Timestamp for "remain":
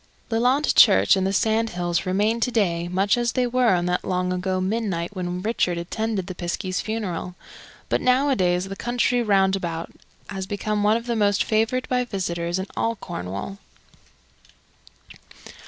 2.07-2.39